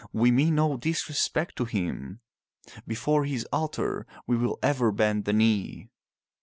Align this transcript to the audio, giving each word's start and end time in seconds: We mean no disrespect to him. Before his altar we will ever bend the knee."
We 0.11 0.31
mean 0.31 0.55
no 0.55 0.77
disrespect 0.77 1.55
to 1.57 1.65
him. 1.65 2.21
Before 2.87 3.23
his 3.25 3.45
altar 3.53 4.07
we 4.25 4.35
will 4.35 4.57
ever 4.63 4.91
bend 4.91 5.25
the 5.25 5.33
knee." 5.33 5.91